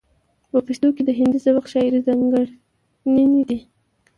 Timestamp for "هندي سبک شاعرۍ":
1.19-1.99